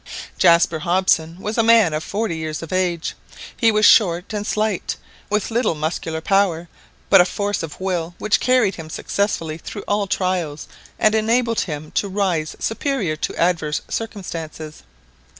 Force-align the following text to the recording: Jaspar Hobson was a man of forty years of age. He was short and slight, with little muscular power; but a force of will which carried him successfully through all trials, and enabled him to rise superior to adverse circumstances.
Jaspar 0.39 0.79
Hobson 0.79 1.37
was 1.39 1.59
a 1.59 1.61
man 1.61 1.93
of 1.93 2.03
forty 2.03 2.35
years 2.35 2.63
of 2.63 2.73
age. 2.73 3.13
He 3.55 3.71
was 3.71 3.85
short 3.85 4.33
and 4.33 4.47
slight, 4.47 4.95
with 5.29 5.51
little 5.51 5.75
muscular 5.75 6.21
power; 6.21 6.67
but 7.11 7.21
a 7.21 7.25
force 7.25 7.61
of 7.61 7.79
will 7.79 8.15
which 8.17 8.39
carried 8.39 8.77
him 8.77 8.89
successfully 8.89 9.59
through 9.59 9.83
all 9.87 10.07
trials, 10.07 10.67
and 10.97 11.13
enabled 11.13 11.59
him 11.59 11.91
to 11.91 12.09
rise 12.09 12.55
superior 12.59 13.15
to 13.17 13.35
adverse 13.35 13.81
circumstances. 13.89 14.81